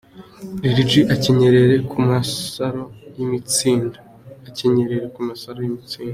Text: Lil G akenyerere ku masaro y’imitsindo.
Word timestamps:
Lil 0.61 0.77
G 0.89 0.91
akenyerere 1.15 1.75
ku 1.89 1.97
masaro 2.09 2.83
y’imitsindo. 3.15 3.97